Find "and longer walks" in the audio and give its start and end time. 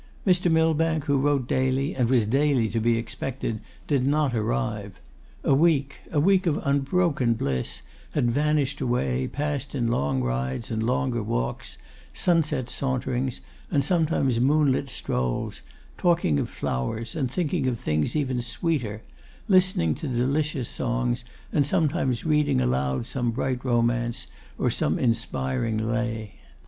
10.71-11.77